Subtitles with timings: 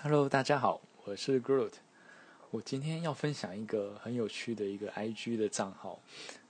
[0.00, 1.72] Hello，大家好，我是 Groot。
[2.52, 5.98] 我今天要分享一个很有趣的一个 IG 的账号，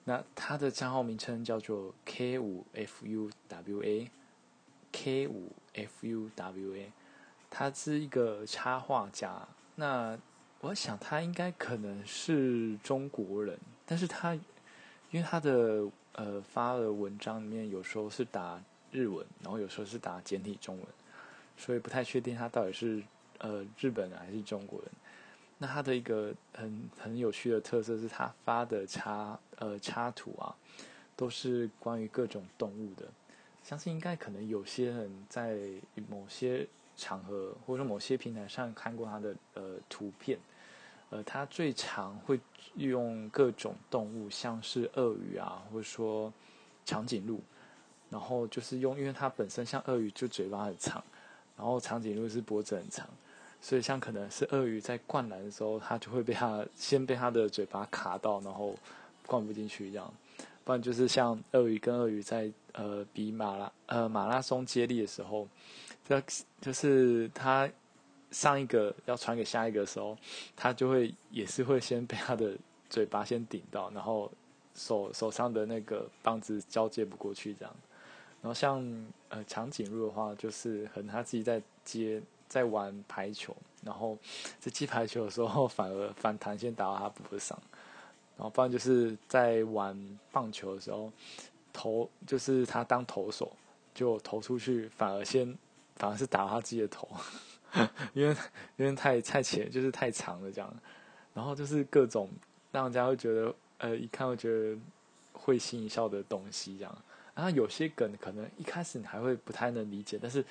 [0.04, 4.10] 那它的账号名称叫做 K 五 FUWA
[4.92, 6.88] K 五 FUWA，
[7.48, 9.48] 他是一个插画家。
[9.76, 10.18] 那
[10.60, 14.42] 我想他应该可能是中国人，但是他因
[15.14, 20.86] 为他的呃发的文章里面有时候是打日文，然后有时候是打简体中文，
[21.56, 23.02] 所以不太确定他到底是
[23.38, 24.90] 呃日本人还是中国人。
[25.58, 30.54] 那他的一个很很有趣的特色是他发的插呃插图啊，
[31.16, 33.04] 都是关于各种动物的。
[33.64, 35.58] 相信应该可能有些人在
[36.08, 40.38] 某些场合或者说某些平台上看过他的呃图片。
[41.10, 42.38] 呃，他最常会
[42.74, 46.30] 用各种动物，像是鳄鱼啊，或者说
[46.84, 47.40] 长颈鹿，
[48.10, 51.02] 然后就是用，因为它本身像鳄鱼就嘴巴很长，
[51.56, 53.08] 然后长颈鹿是脖子很长。
[53.60, 58.74] 所以，像可能是鳄鱼在灌篮的时候，它就会被它先被它的嘴巴卡到，然后
[59.26, 60.14] 灌不进去这样。
[60.64, 65.48] 不然就是像鳄鱼跟鳄鱼在呃比马拉呃马拉松接力的时候，
[66.06, 66.22] 这
[66.60, 67.68] 就是它
[68.30, 70.16] 上一个要传给下一个的时候，
[70.54, 72.56] 它就会也是会先被它的
[72.88, 74.30] 嘴巴先顶到，然后
[74.74, 77.74] 手手上的那个棒子交接不过去这样。
[78.40, 78.80] 然后像
[79.30, 82.22] 呃长颈鹿的话，就是可能它自己在接。
[82.48, 83.54] 在玩排球，
[83.84, 84.16] 然后
[84.58, 87.58] 在击排球的时候， 反而反弹先打到他脖子上，
[88.36, 91.12] 然后不然就是在玩棒球的时候，
[91.72, 93.52] 投就是他当投手
[93.94, 95.56] 就投出去，反而先
[95.96, 97.08] 反而是打到他自己的头，
[98.14, 98.36] 因为
[98.76, 100.74] 因为太太浅，就是太长了这样，
[101.34, 102.30] 然后就是各种
[102.72, 104.78] 让人家会觉得呃一看会觉得
[105.32, 106.98] 会心一笑的东西这样。
[107.38, 110.44] 然后有些梗可能一开始你还会不太能理解，但是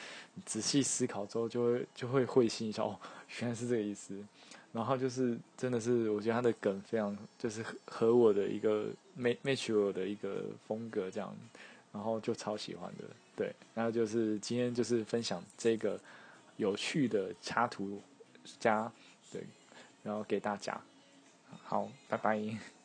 [0.45, 2.97] 仔细思考之后就会就会会心一笑哦，
[3.41, 4.17] 原来是这个意思。
[4.71, 8.85] 然后就是真的是我觉得他的梗非常就是和我的一个
[9.19, 11.35] match 我的一个风格这样，
[11.91, 13.03] 然后就超喜欢的。
[13.35, 15.99] 对，然后就是今天就是分享这个
[16.55, 18.01] 有趣的插图
[18.61, 18.89] 加
[19.29, 19.43] 对，
[20.03, 20.79] 然后给大家。
[21.65, 22.76] 好，拜拜。